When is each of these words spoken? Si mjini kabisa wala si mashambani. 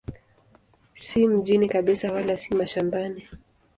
Si 0.95 1.27
mjini 1.27 1.69
kabisa 1.69 2.11
wala 2.11 2.37
si 2.37 2.55
mashambani. 2.55 3.27